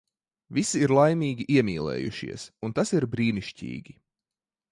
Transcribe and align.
Visi 0.57 0.79
ir 0.85 0.93
laimīgi, 0.99 1.45
iemīlējušies. 1.57 2.47
Un 2.69 2.75
tas 2.79 2.95
ir 3.01 3.07
brīnišķīgi. 3.17 3.97